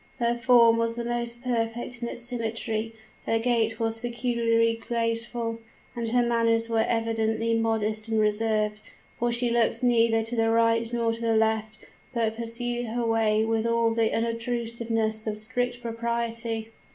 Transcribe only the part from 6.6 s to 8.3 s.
were evidently modest and